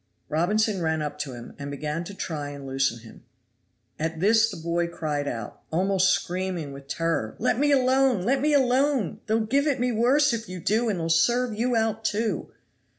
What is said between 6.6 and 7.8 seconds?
with terror, "Let me